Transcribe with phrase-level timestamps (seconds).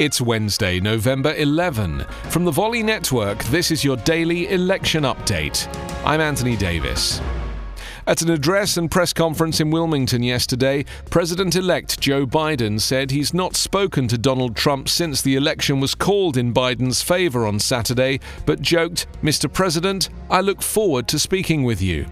[0.00, 2.06] It's Wednesday, November 11.
[2.30, 5.68] From the Volley Network, this is your daily election update.
[6.06, 7.20] I'm Anthony Davis.
[8.06, 13.34] At an address and press conference in Wilmington yesterday, President elect Joe Biden said he's
[13.34, 18.20] not spoken to Donald Trump since the election was called in Biden's favor on Saturday,
[18.46, 19.52] but joked, Mr.
[19.52, 22.06] President, I look forward to speaking with you.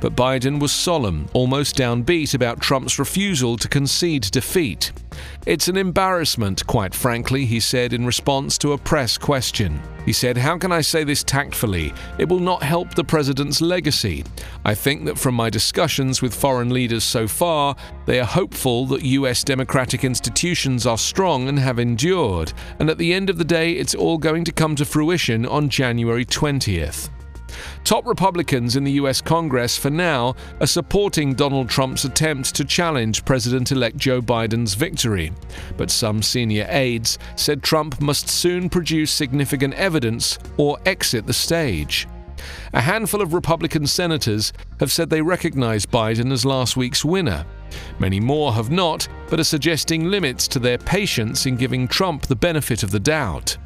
[0.00, 4.92] But Biden was solemn, almost downbeat about Trump's refusal to concede defeat.
[5.46, 9.80] It's an embarrassment, quite frankly, he said in response to a press question.
[10.06, 11.92] He said, How can I say this tactfully?
[12.18, 14.24] It will not help the president's legacy.
[14.64, 17.76] I think that from my discussions with foreign leaders so far,
[18.06, 23.12] they are hopeful that US democratic institutions are strong and have endured, and at the
[23.12, 27.10] end of the day, it's all going to come to fruition on January 20th.
[27.90, 33.24] Top Republicans in the US Congress for now are supporting Donald Trump's attempt to challenge
[33.24, 35.32] President elect Joe Biden's victory.
[35.76, 42.06] But some senior aides said Trump must soon produce significant evidence or exit the stage.
[42.74, 47.44] A handful of Republican senators have said they recognize Biden as last week's winner.
[47.98, 52.36] Many more have not, but are suggesting limits to their patience in giving Trump the
[52.36, 53.58] benefit of the doubt.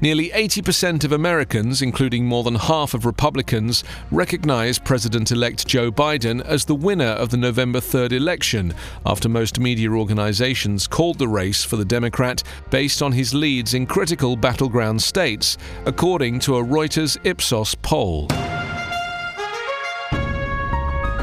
[0.00, 6.44] Nearly 80% of Americans, including more than half of Republicans, recognize President elect Joe Biden
[6.44, 8.74] as the winner of the November 3rd election,
[9.06, 13.86] after most media organizations called the race for the Democrat based on his leads in
[13.86, 18.28] critical battleground states, according to a Reuters Ipsos poll.